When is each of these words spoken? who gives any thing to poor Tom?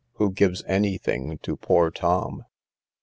who 0.13 0.31
gives 0.31 0.63
any 0.65 0.97
thing 0.97 1.37
to 1.43 1.55
poor 1.55 1.91
Tom? 1.91 2.43